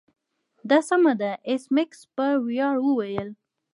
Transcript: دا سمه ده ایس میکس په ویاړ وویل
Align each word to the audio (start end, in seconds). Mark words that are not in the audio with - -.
دا 0.69 0.79
سمه 0.89 1.13
ده 1.21 1.31
ایس 1.49 1.63
میکس 1.75 1.99
په 2.15 2.25
ویاړ 2.45 2.75
وویل 2.81 3.29